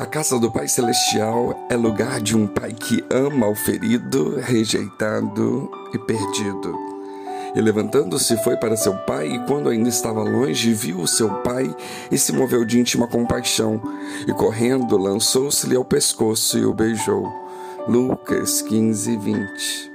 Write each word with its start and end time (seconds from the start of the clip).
A 0.00 0.06
casa 0.06 0.38
do 0.38 0.50
Pai 0.50 0.66
Celestial 0.66 1.66
é 1.68 1.76
lugar 1.76 2.22
de 2.22 2.34
um 2.34 2.46
pai 2.46 2.72
que 2.72 3.04
ama 3.10 3.46
o 3.46 3.54
ferido, 3.54 4.40
rejeitado 4.40 5.70
e 5.92 5.98
perdido. 5.98 6.74
E 7.54 7.60
levantando-se 7.60 8.34
foi 8.42 8.56
para 8.56 8.78
seu 8.78 8.96
pai, 8.96 9.28
e 9.28 9.38
quando 9.40 9.68
ainda 9.68 9.90
estava 9.90 10.22
longe, 10.22 10.72
viu 10.72 11.00
o 11.00 11.06
seu 11.06 11.28
pai 11.42 11.76
e 12.10 12.16
se 12.16 12.32
moveu 12.32 12.64
de 12.64 12.80
íntima 12.80 13.06
compaixão, 13.06 13.78
e 14.26 14.32
correndo 14.32 14.96
lançou-se-lhe 14.96 15.76
ao 15.76 15.84
pescoço 15.84 16.56
e 16.56 16.64
o 16.64 16.72
beijou. 16.72 17.30
Lucas 17.86 18.62
15, 18.62 19.18
20. 19.18 19.92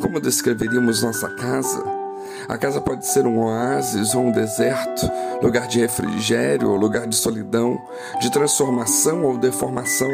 Como 0.00 0.20
descreveríamos 0.20 1.02
nossa 1.02 1.28
casa? 1.30 1.93
A 2.48 2.58
casa 2.58 2.80
pode 2.80 3.06
ser 3.06 3.26
um 3.26 3.38
oásis 3.38 4.14
ou 4.14 4.24
um 4.24 4.30
deserto, 4.30 5.10
lugar 5.42 5.66
de 5.66 5.80
refrigério 5.80 6.70
ou 6.70 6.76
lugar 6.76 7.06
de 7.06 7.16
solidão, 7.16 7.80
de 8.20 8.30
transformação 8.30 9.24
ou 9.24 9.38
deformação, 9.38 10.10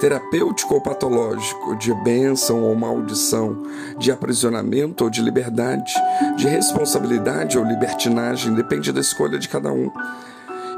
terapêutico 0.00 0.74
ou 0.74 0.80
patológico, 0.80 1.76
de 1.76 1.92
bênção 2.02 2.62
ou 2.62 2.74
maldição, 2.74 3.62
de 3.98 4.10
aprisionamento 4.10 5.04
ou 5.04 5.10
de 5.10 5.20
liberdade, 5.20 5.92
de 6.36 6.48
responsabilidade 6.48 7.58
ou 7.58 7.64
libertinagem, 7.64 8.54
depende 8.54 8.90
da 8.90 9.00
escolha 9.00 9.38
de 9.38 9.48
cada 9.48 9.70
um. 9.70 9.90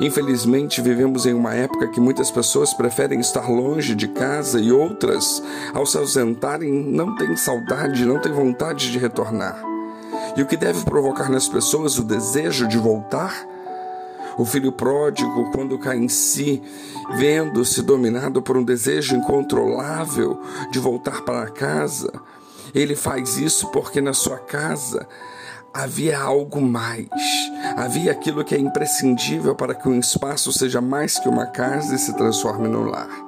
Infelizmente, 0.00 0.80
vivemos 0.80 1.26
em 1.26 1.34
uma 1.34 1.54
época 1.54 1.88
que 1.88 2.00
muitas 2.00 2.30
pessoas 2.30 2.72
preferem 2.72 3.18
estar 3.18 3.50
longe 3.50 3.96
de 3.96 4.06
casa 4.06 4.60
e 4.60 4.70
outras, 4.70 5.42
ao 5.74 5.84
se 5.84 5.98
ausentarem, 5.98 6.72
não 6.72 7.16
têm 7.16 7.36
saudade, 7.36 8.04
não 8.04 8.20
têm 8.20 8.32
vontade 8.32 8.92
de 8.92 8.98
retornar. 8.98 9.67
E 10.38 10.42
o 10.42 10.46
que 10.46 10.56
deve 10.56 10.84
provocar 10.84 11.28
nas 11.28 11.48
pessoas 11.48 11.98
o 11.98 12.04
desejo 12.04 12.68
de 12.68 12.78
voltar? 12.78 13.44
O 14.38 14.44
filho 14.44 14.70
pródigo, 14.70 15.50
quando 15.50 15.76
cai 15.80 15.98
em 15.98 16.08
si, 16.08 16.62
vendo-se 17.16 17.82
dominado 17.82 18.40
por 18.40 18.56
um 18.56 18.62
desejo 18.62 19.16
incontrolável 19.16 20.40
de 20.70 20.78
voltar 20.78 21.22
para 21.22 21.50
casa, 21.50 22.12
ele 22.72 22.94
faz 22.94 23.36
isso 23.36 23.68
porque 23.72 24.00
na 24.00 24.12
sua 24.12 24.38
casa 24.38 25.08
havia 25.74 26.16
algo 26.20 26.60
mais. 26.60 27.08
Havia 27.76 28.12
aquilo 28.12 28.44
que 28.44 28.54
é 28.54 28.58
imprescindível 28.60 29.56
para 29.56 29.74
que 29.74 29.88
um 29.88 29.98
espaço 29.98 30.52
seja 30.52 30.80
mais 30.80 31.18
que 31.18 31.28
uma 31.28 31.46
casa 31.46 31.96
e 31.96 31.98
se 31.98 32.12
transforme 32.12 32.68
no 32.68 32.84
lar. 32.84 33.27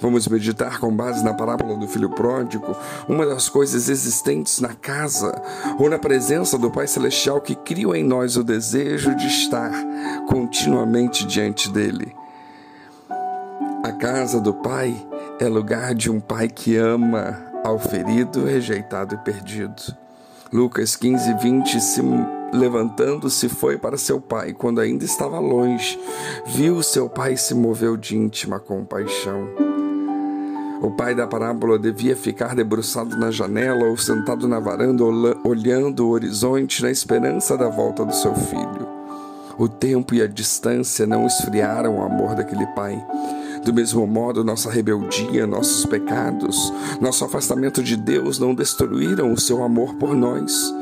Vamos 0.00 0.28
meditar 0.28 0.78
com 0.78 0.94
base 0.94 1.24
na 1.24 1.32
parábola 1.32 1.76
do 1.76 1.88
filho 1.88 2.10
pródigo, 2.10 2.76
uma 3.08 3.24
das 3.24 3.48
coisas 3.48 3.88
existentes 3.88 4.60
na 4.60 4.74
casa 4.74 5.40
ou 5.78 5.88
na 5.88 5.98
presença 5.98 6.58
do 6.58 6.70
Pai 6.70 6.86
Celestial 6.86 7.40
que 7.40 7.54
criam 7.54 7.94
em 7.94 8.04
nós 8.04 8.36
o 8.36 8.44
desejo 8.44 9.14
de 9.14 9.26
estar 9.26 9.72
continuamente 10.28 11.26
diante 11.26 11.70
dele. 11.70 12.14
A 13.82 13.92
casa 13.92 14.40
do 14.40 14.52
Pai 14.52 14.94
é 15.38 15.46
lugar 15.46 15.94
de 15.94 16.10
um 16.10 16.20
Pai 16.20 16.48
que 16.48 16.76
ama 16.76 17.42
ao 17.64 17.78
ferido, 17.78 18.44
rejeitado 18.44 19.14
e 19.14 19.18
perdido. 19.18 19.96
Lucas 20.52 20.94
15, 20.94 21.34
20, 21.34 21.80
se 21.80 22.00
levantando-se 22.52 23.48
foi 23.48 23.76
para 23.76 23.96
seu 23.96 24.20
pai, 24.20 24.52
quando 24.52 24.80
ainda 24.80 25.04
estava 25.04 25.40
longe, 25.40 25.98
viu 26.46 26.82
seu 26.82 27.08
pai 27.08 27.32
e 27.32 27.38
se 27.38 27.54
moveu 27.54 27.96
de 27.96 28.16
íntima 28.16 28.60
compaixão. 28.60 29.65
O 30.80 30.90
pai 30.90 31.14
da 31.14 31.26
parábola 31.26 31.78
devia 31.78 32.14
ficar 32.14 32.54
debruçado 32.54 33.16
na 33.16 33.30
janela 33.30 33.84
ou 33.84 33.96
sentado 33.96 34.46
na 34.46 34.60
varanda, 34.60 35.04
olhando 35.42 36.06
o 36.06 36.10
horizonte 36.10 36.82
na 36.82 36.90
esperança 36.90 37.56
da 37.56 37.68
volta 37.68 38.04
do 38.04 38.14
seu 38.14 38.34
filho. 38.34 38.86
O 39.58 39.68
tempo 39.68 40.14
e 40.14 40.20
a 40.20 40.26
distância 40.26 41.06
não 41.06 41.26
esfriaram 41.26 41.96
o 41.96 42.02
amor 42.02 42.34
daquele 42.34 42.66
pai. 42.68 43.02
Do 43.64 43.72
mesmo 43.72 44.06
modo, 44.06 44.44
nossa 44.44 44.70
rebeldia, 44.70 45.46
nossos 45.46 45.86
pecados, 45.86 46.72
nosso 47.00 47.24
afastamento 47.24 47.82
de 47.82 47.96
Deus 47.96 48.38
não 48.38 48.54
destruíram 48.54 49.32
o 49.32 49.40
seu 49.40 49.64
amor 49.64 49.94
por 49.94 50.14
nós. 50.14 50.72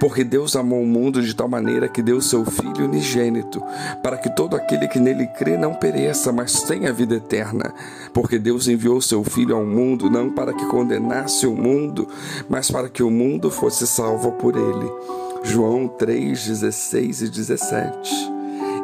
Porque 0.00 0.22
Deus 0.22 0.54
amou 0.54 0.82
o 0.82 0.86
mundo 0.86 1.22
de 1.22 1.34
tal 1.34 1.48
maneira 1.48 1.88
que 1.88 2.02
deu 2.02 2.20
seu 2.20 2.44
Filho 2.44 2.84
unigênito, 2.84 3.62
para 4.02 4.16
que 4.16 4.34
todo 4.34 4.56
aquele 4.56 4.86
que 4.88 4.98
nele 4.98 5.26
crê 5.26 5.56
não 5.56 5.74
pereça, 5.74 6.32
mas 6.32 6.62
tenha 6.62 6.92
vida 6.92 7.16
eterna. 7.16 7.72
Porque 8.12 8.38
Deus 8.38 8.68
enviou 8.68 9.00
seu 9.00 9.24
Filho 9.24 9.56
ao 9.56 9.64
mundo 9.64 10.10
não 10.10 10.30
para 10.30 10.52
que 10.52 10.66
condenasse 10.66 11.46
o 11.46 11.54
mundo, 11.54 12.08
mas 12.48 12.70
para 12.70 12.88
que 12.88 13.02
o 13.02 13.10
mundo 13.10 13.50
fosse 13.50 13.86
salvo 13.86 14.32
por 14.32 14.56
ele. 14.56 14.90
João 15.42 15.88
3, 15.88 16.46
16 16.46 17.22
e 17.22 17.28
17. 17.28 18.37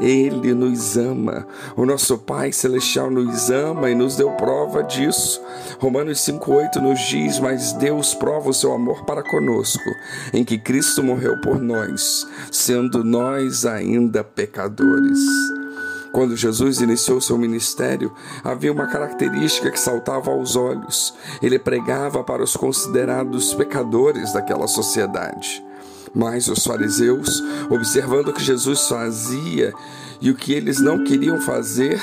Ele 0.04 0.52
nos 0.52 0.98
ama. 0.98 1.46
O 1.74 1.86
nosso 1.86 2.18
Pai 2.18 2.52
Celestial 2.52 3.10
nos 3.10 3.48
ama 3.50 3.88
e 3.88 3.94
nos 3.94 4.16
deu 4.16 4.30
prova 4.32 4.82
disso. 4.82 5.40
Romanos 5.80 6.18
5,8 6.18 6.76
nos 6.76 7.00
diz: 7.08 7.40
Mas 7.40 7.72
Deus 7.72 8.12
prova 8.14 8.50
o 8.50 8.54
seu 8.54 8.74
amor 8.74 9.06
para 9.06 9.22
conosco, 9.22 9.90
em 10.32 10.44
que 10.44 10.58
Cristo 10.58 11.02
morreu 11.02 11.40
por 11.40 11.58
nós, 11.58 12.26
sendo 12.52 13.02
nós 13.02 13.64
ainda 13.64 14.22
pecadores. 14.22 15.18
Quando 16.12 16.36
Jesus 16.36 16.82
iniciou 16.82 17.18
seu 17.18 17.38
ministério, 17.38 18.12
havia 18.44 18.70
uma 18.70 18.86
característica 18.86 19.70
que 19.70 19.80
saltava 19.80 20.30
aos 20.30 20.54
olhos. 20.54 21.14
Ele 21.42 21.58
pregava 21.58 22.22
para 22.22 22.42
os 22.42 22.56
considerados 22.56 23.54
pecadores 23.54 24.34
daquela 24.34 24.68
sociedade. 24.68 25.63
Mas 26.14 26.48
os 26.48 26.64
fariseus, 26.64 27.42
observando 27.68 28.28
o 28.28 28.32
que 28.32 28.42
Jesus 28.42 28.86
fazia 28.86 29.74
e 30.20 30.30
o 30.30 30.34
que 30.34 30.52
eles 30.52 30.80
não 30.80 31.02
queriam 31.02 31.40
fazer, 31.40 32.00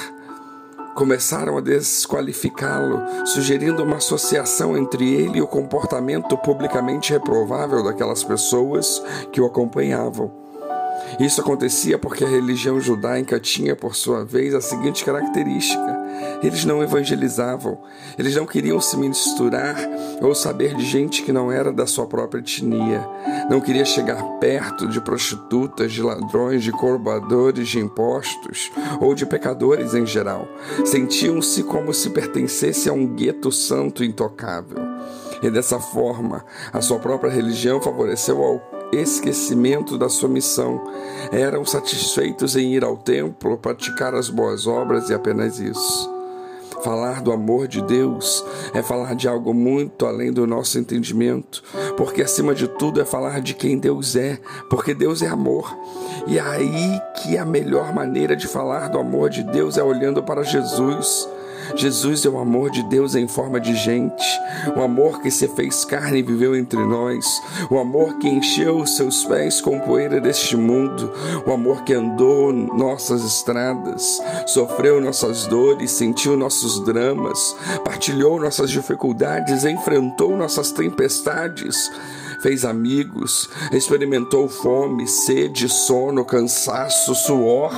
começaram 0.94 1.58
a 1.58 1.62
desqualificá-lo, 1.62 3.02
sugerindo 3.26 3.84
uma 3.84 3.98
associação 3.98 4.78
entre 4.78 5.14
ele 5.14 5.38
e 5.38 5.42
o 5.42 5.48
comportamento 5.48 6.38
publicamente 6.38 7.14
reprovável 7.14 7.84
daquelas 7.84 8.24
pessoas 8.24 9.02
que 9.32 9.40
o 9.40 9.46
acompanhavam. 9.46 10.32
Isso 11.20 11.42
acontecia 11.42 11.98
porque 11.98 12.24
a 12.24 12.28
religião 12.28 12.80
judaica 12.80 13.40
tinha, 13.40 13.76
por 13.76 13.96
sua 13.96 14.24
vez, 14.24 14.54
a 14.54 14.62
seguinte 14.62 15.04
característica: 15.04 16.01
eles 16.42 16.66
não 16.66 16.82
evangelizavam, 16.82 17.80
eles 18.18 18.36
não 18.36 18.46
queriam 18.46 18.80
se 18.82 18.98
misturar 18.98 19.78
ou 20.22 20.34
saber 20.34 20.76
de 20.76 20.84
gente 20.84 21.24
que 21.24 21.32
não 21.32 21.52
era 21.52 21.72
da 21.72 21.86
sua 21.86 22.08
própria 22.08 22.40
etnia, 22.40 23.08
não 23.50 23.62
queria 23.62 23.86
chegar 23.86 24.22
perto 24.40 24.88
de 24.88 25.00
prostitutas, 25.02 25.92
de 25.92 26.02
ladrões, 26.02 26.64
de 26.64 26.72
corbadores 26.72 27.70
de 27.70 27.80
impostos 27.80 28.72
ou 29.00 29.14
de 29.14 29.26
pecadores 29.26 29.94
em 29.94 30.06
geral. 30.06 30.48
Sentiam-se 30.86 31.64
como 31.64 31.94
se 31.94 32.10
pertencesse 32.10 32.90
a 32.90 32.94
um 32.94 33.08
gueto 33.08 33.52
santo 33.52 34.04
intocável. 34.04 34.78
E 35.42 35.50
dessa 35.50 35.80
forma, 35.80 36.46
a 36.72 36.82
sua 36.82 37.00
própria 37.00 37.32
religião 37.32 37.82
favoreceu 37.82 38.44
ao 38.44 38.81
esquecimento 38.92 39.98
da 39.98 40.10
sua 40.10 40.30
missão. 40.30 40.82
Eram 41.32 41.66
satisfeitos 41.66 42.56
em 42.56 42.74
ir 42.74 42.84
ao 42.84 42.98
templo, 42.98 43.58
praticar 43.58 44.14
as 44.14 44.30
boas 44.30 44.68
obras 44.68 45.10
e 45.10 45.14
apenas 45.14 45.60
isso. 45.60 46.12
Falar 46.84 47.22
do 47.22 47.32
amor 47.32 47.68
de 47.68 47.80
Deus 47.84 48.44
é 48.74 48.82
falar 48.82 49.14
de 49.16 49.28
algo 49.28 49.54
muito 49.54 50.06
além 50.08 50.34
do 50.34 50.48
nosso 50.48 50.80
entendimento, 50.80 51.64
porque 51.96 52.24
acima 52.24 52.56
de 52.56 52.68
tudo 52.68 53.00
é 53.00 53.06
falar 53.06 53.40
de 53.40 53.54
quem 53.54 53.78
Deus 53.78 54.16
é, 54.16 54.40
porque 54.68 54.96
Deus 54.96 55.22
é 55.22 55.28
amor. 55.28 55.78
E 56.26 56.40
é 56.40 56.42
aí 56.42 57.00
que 57.18 57.38
a 57.38 57.46
melhor 57.46 57.94
maneira 57.94 58.36
de 58.36 58.48
falar 58.48 58.88
do 58.88 58.98
amor 58.98 59.30
de 59.30 59.44
Deus 59.44 59.78
é 59.78 59.84
olhando 59.84 60.24
para 60.24 60.44
Jesus. 60.44 61.30
Jesus 61.76 62.26
é 62.26 62.30
o 62.30 62.38
amor 62.38 62.70
de 62.70 62.84
Deus 62.84 63.16
em 63.16 63.28
forma 63.28 63.60
de 63.60 63.76
gente, 63.76 64.24
o 64.76 64.82
amor 64.82 65.22
que 65.22 65.32
se 65.32 65.48
fez 65.50 65.86
carne 65.86 66.20
e 66.20 66.24
viveu 66.24 66.56
entre 66.56 66.80
nós, 66.84 67.26
o 67.70 67.78
amor 67.78 68.18
que 68.18 68.28
encheu 68.28 68.86
seus 68.86 69.24
pés 69.26 69.62
com 69.62 69.80
poeira 69.80 70.20
deste 70.20 70.56
mundo, 70.56 71.12
o 71.46 71.52
amor 71.52 71.84
que 71.84 71.94
andou 71.94 72.52
nossas 72.52 73.24
estradas, 73.24 74.22
sofreu 74.48 75.02
nossas 75.02 75.48
dores, 75.48 75.92
sentiu 75.92 76.36
nossos 76.36 76.84
dramas, 76.84 77.56
partilhou 77.84 78.40
nossas 78.40 78.70
dificuldades, 78.70 79.66
enfrentou 79.66 80.36
nossas 80.38 80.72
tempestades 80.72 81.90
fez 82.42 82.66
amigos, 82.66 83.48
experimentou 83.72 84.50
fome, 84.50 85.08
sede, 85.08 85.70
sono, 85.70 86.26
cansaço, 86.26 87.14
suor. 87.14 87.72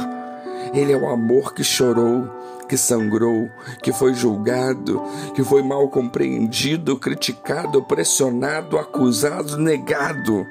Ele 0.74 0.92
é 0.92 0.98
o 0.98 1.08
amor 1.08 1.54
que 1.54 1.64
chorou, 1.64 2.28
que 2.68 2.76
sangrou, 2.76 3.48
que 3.84 3.94
foi 3.94 4.16
julgado, 4.16 5.00
que 5.36 5.44
foi 5.44 5.62
mal 5.62 5.88
compreendido, 5.88 6.98
criticado, 6.98 7.84
pressionado, 7.84 8.80
acusado, 8.80 9.58
negado, 9.58 10.48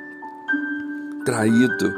traído, 1.24 1.92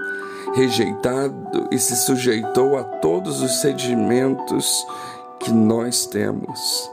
rejeitado 0.55 1.69
e 1.71 1.79
se 1.79 1.97
sujeitou 1.97 2.79
a 2.79 2.85
todos 2.85 3.43
os 3.43 3.61
sedimentos 3.61 4.87
que 5.41 5.53
nós 5.53 6.06
temos. 6.06 6.91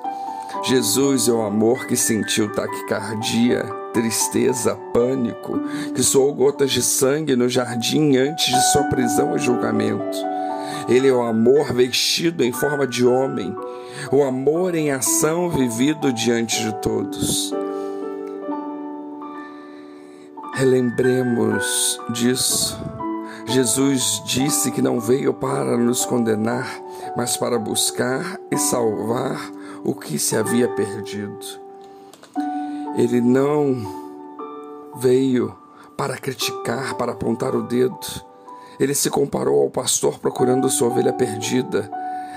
Jesus 0.64 1.30
é 1.30 1.32
o 1.32 1.42
amor 1.42 1.88
que 1.88 1.96
sentiu 1.96 2.52
taquicardia, 2.52 3.64
tristeza, 3.94 4.76
pânico, 4.94 5.58
que 5.96 6.04
soou 6.04 6.34
gotas 6.34 6.72
de 6.72 6.82
sangue 6.82 7.38
no 7.38 7.48
jardim 7.48 8.18
antes 8.18 8.54
de 8.54 8.72
sua 8.72 8.84
prisão 8.84 9.36
e 9.36 9.40
julgamento 9.40 10.32
Ele 10.88 11.08
é 11.08 11.14
o 11.14 11.22
amor 11.22 11.74
vestido 11.74 12.44
em 12.44 12.52
forma 12.52 12.88
de 12.88 13.06
homem, 13.06 13.56
o 14.12 14.24
amor 14.24 14.76
em 14.76 14.92
ação 14.92 15.50
vivido 15.50 16.12
diante 16.12 16.64
de 16.64 16.74
todos. 16.82 17.54
Relembremos 20.54 22.00
disso. 22.10 22.80
Jesus 23.46 24.22
disse 24.26 24.72
que 24.72 24.82
não 24.82 25.00
veio 25.00 25.34
para 25.34 25.78
nos 25.78 26.06
condenar, 26.06 26.68
mas 27.18 27.36
para 27.36 27.58
buscar 27.58 28.40
e 28.52 28.58
salvar 28.58 29.52
o 29.84 29.96
que 29.96 30.20
se 30.20 30.36
havia 30.36 30.68
perdido. 30.70 31.40
Ele 32.96 33.20
não 33.22 33.76
veio 34.98 35.56
para 35.98 36.18
criticar, 36.18 36.96
para 36.96 37.14
apontar 37.14 37.56
o 37.56 37.64
dedo. 37.64 38.00
Ele 38.82 38.96
se 38.96 39.12
comparou 39.12 39.62
ao 39.62 39.70
pastor 39.70 40.18
procurando 40.18 40.68
sua 40.68 40.88
ovelha 40.88 41.14
perdida, 41.14 41.88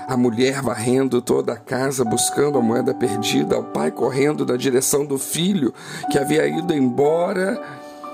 a 0.07 0.15
mulher 0.15 0.61
varrendo 0.61 1.19
toda 1.19 1.53
a 1.53 1.57
casa 1.57 2.05
buscando 2.05 2.59
a 2.59 2.61
moeda 2.61 2.93
perdida, 2.93 3.55
ao 3.55 3.63
pai 3.63 3.89
correndo 3.89 4.45
na 4.45 4.55
direção 4.55 5.03
do 5.03 5.17
filho 5.17 5.73
que 6.11 6.19
havia 6.19 6.45
ido 6.45 6.71
embora 6.71 7.59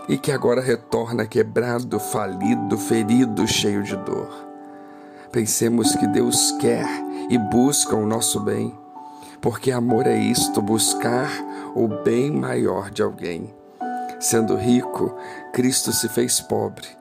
e 0.08 0.18
que 0.18 0.32
agora 0.32 0.62
retorna 0.62 1.26
quebrado, 1.26 2.00
falido, 2.00 2.78
ferido, 2.78 3.46
cheio 3.46 3.84
de 3.84 3.98
dor. 3.98 4.30
Pensemos 5.30 5.94
que 5.94 6.08
Deus 6.08 6.52
quer 6.54 6.88
e 7.30 7.38
busca 7.38 7.98
o 7.98 8.06
nosso 8.06 8.40
bem, 8.40 8.74
porque 9.42 9.74
amor 9.74 10.08
é 10.08 10.18
isto, 10.18 10.62
buscar 10.62 11.30
o 11.76 11.86
bem 12.06 12.32
maior 12.32 12.92
de 12.92 13.02
alguém. 13.02 13.54
Sendo 14.22 14.56
rico, 14.56 15.14
Cristo 15.52 15.92
se 15.92 16.08
fez 16.08 16.40
pobre, 16.40 17.01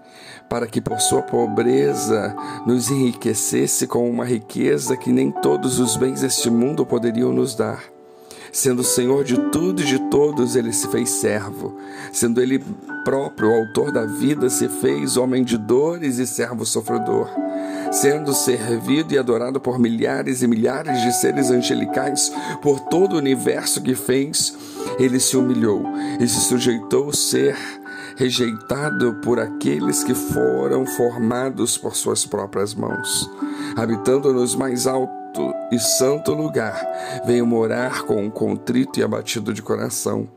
para 0.51 0.67
que 0.67 0.81
por 0.81 1.01
sua 1.01 1.23
pobreza 1.23 2.35
nos 2.67 2.91
enriquecesse 2.91 3.87
com 3.87 4.11
uma 4.11 4.25
riqueza 4.25 4.97
que 4.97 5.13
nem 5.13 5.31
todos 5.31 5.79
os 5.79 5.97
bens 5.97 6.23
deste 6.23 6.51
mundo 6.51 6.85
poderiam 6.85 7.33
nos 7.33 7.55
dar. 7.55 7.85
Sendo 8.53 8.83
Senhor 8.83 9.23
de 9.23 9.39
tudo 9.53 9.81
e 9.81 9.85
de 9.85 10.11
todos, 10.11 10.57
ele 10.57 10.73
se 10.73 10.89
fez 10.89 11.09
servo. 11.09 11.79
Sendo 12.13 12.43
ele 12.43 12.65
próprio 13.05 13.55
autor 13.55 13.93
da 13.93 14.05
vida, 14.05 14.51
se 14.51 14.69
fez 14.69 15.17
homem 15.17 15.45
de 15.45 15.57
dores 15.57 16.19
e 16.19 16.27
servo 16.27 16.67
sofredor. 16.67 17.31
Sendo 17.93 18.35
servido 18.35 19.15
e 19.15 19.19
adorado 19.19 19.61
por 19.61 19.79
milhares 19.79 20.43
e 20.43 20.49
milhares 20.49 21.01
de 21.03 21.13
seres 21.13 21.53
angelicais, 21.53 22.33
por 22.61 22.81
todo 22.81 23.13
o 23.13 23.19
universo 23.19 23.81
que 23.81 23.95
fez, 23.95 24.53
ele 24.99 25.21
se 25.21 25.37
humilhou 25.37 25.85
e 26.19 26.27
se 26.27 26.41
sujeitou 26.41 27.11
a 27.11 27.13
ser 27.13 27.57
rejeitado 28.21 29.15
por 29.23 29.41
aqueles 29.41 30.05
que 30.05 30.15
foram 30.15 30.85
formados 30.85 31.79
por 31.79 31.97
suas 31.97 32.27
próprias 32.27 32.75
mãos. 32.75 33.31
Habitando 33.75 34.31
nos 34.31 34.55
mais 34.55 34.87
alto 34.87 35.55
e 35.73 35.79
santo 35.79 36.35
lugar, 36.35 36.79
veio 37.25 37.47
morar 37.47 38.03
com 38.03 38.23
um 38.23 38.29
contrito 38.29 39.01
e 39.01 39.03
abatido 39.03 39.55
de 39.55 39.63
coração. 39.63 40.29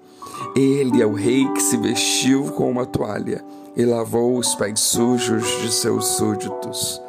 Ele 0.55 1.01
é 1.01 1.05
o 1.05 1.11
rei 1.11 1.45
que 1.49 1.61
se 1.61 1.75
vestiu 1.75 2.53
com 2.53 2.71
uma 2.71 2.85
toalha 2.85 3.43
e 3.75 3.83
lavou 3.83 4.37
os 4.37 4.55
pés 4.55 4.79
sujos 4.79 5.45
de 5.61 5.69
seus 5.69 6.07
súditos. 6.15 7.01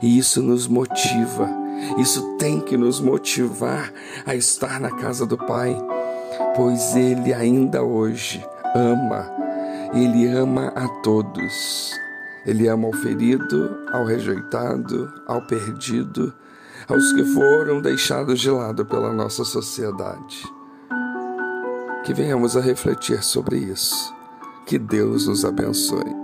E 0.00 0.16
isso 0.16 0.40
nos 0.40 0.66
motiva, 0.66 1.50
isso 1.98 2.22
tem 2.38 2.60
que 2.60 2.78
nos 2.78 2.98
motivar 2.98 3.92
a 4.24 4.34
estar 4.34 4.80
na 4.80 4.90
casa 4.90 5.26
do 5.26 5.36
Pai 5.36 5.76
pois 6.54 6.94
Ele 6.94 7.32
ainda 7.32 7.82
hoje 7.82 8.44
ama, 8.74 9.30
Ele 9.94 10.26
ama 10.26 10.72
a 10.74 10.88
todos. 11.02 11.92
Ele 12.44 12.66
ama 12.66 12.88
ao 12.88 12.92
ferido, 12.92 13.78
ao 13.92 14.04
rejeitado, 14.04 15.12
ao 15.26 15.40
perdido, 15.46 16.34
aos 16.88 17.12
que 17.12 17.24
foram 17.24 17.80
deixados 17.80 18.40
de 18.40 18.50
lado 18.50 18.84
pela 18.84 19.12
nossa 19.12 19.44
sociedade. 19.44 20.42
Que 22.04 22.12
venhamos 22.12 22.56
a 22.56 22.60
refletir 22.60 23.22
sobre 23.22 23.56
isso. 23.56 24.12
Que 24.66 24.78
Deus 24.78 25.28
nos 25.28 25.44
abençoe. 25.44 26.23